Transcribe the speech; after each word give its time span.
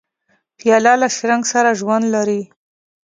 پیاله 0.57 0.93
له 1.01 1.07
شرنګ 1.17 1.43
سره 1.53 1.77
ژوند 1.79 2.05
لري. 2.15 2.41